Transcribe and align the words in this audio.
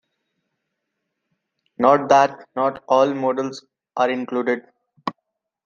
Note 1.77 2.09
that 2.09 2.47
not 2.55 2.83
all 2.87 3.13
models 3.13 3.63
are 3.95 4.09
included. 4.09 4.63